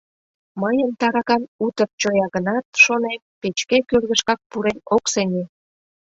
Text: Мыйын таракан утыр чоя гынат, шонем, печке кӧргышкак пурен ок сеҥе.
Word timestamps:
Мыйын 0.61 0.91
таракан 0.99 1.41
утыр 1.65 1.89
чоя 2.01 2.27
гынат, 2.35 2.65
шонем, 2.83 3.21
печке 3.39 3.77
кӧргышкак 3.89 4.39
пурен 4.49 4.79
ок 4.95 5.03
сеҥе. 5.13 5.43